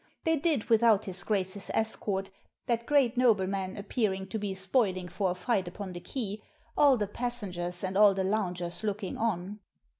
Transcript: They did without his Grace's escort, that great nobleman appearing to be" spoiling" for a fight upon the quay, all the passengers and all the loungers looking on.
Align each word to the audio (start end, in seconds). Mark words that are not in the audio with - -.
They 0.23 0.35
did 0.35 0.63
without 0.63 1.05
his 1.05 1.23
Grace's 1.23 1.69
escort, 1.75 2.31
that 2.65 2.87
great 2.87 3.17
nobleman 3.17 3.77
appearing 3.77 4.25
to 4.29 4.39
be" 4.39 4.55
spoiling" 4.55 5.07
for 5.09 5.29
a 5.29 5.35
fight 5.35 5.67
upon 5.67 5.91
the 5.93 5.99
quay, 5.99 6.41
all 6.75 6.97
the 6.97 7.05
passengers 7.05 7.83
and 7.83 7.95
all 7.95 8.15
the 8.15 8.23
loungers 8.23 8.83
looking 8.83 9.15
on. 9.15 9.59